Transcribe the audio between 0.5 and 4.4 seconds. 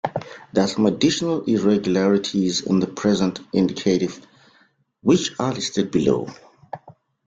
There are some additional irregularities in the present indicative,